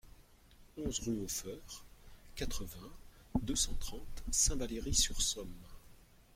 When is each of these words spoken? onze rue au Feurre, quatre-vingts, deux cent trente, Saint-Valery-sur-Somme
onze 0.79 0.99
rue 1.03 1.19
au 1.19 1.27
Feurre, 1.27 1.85
quatre-vingts, 2.33 2.89
deux 3.39 3.55
cent 3.55 3.75
trente, 3.75 4.23
Saint-Valery-sur-Somme 4.31 5.53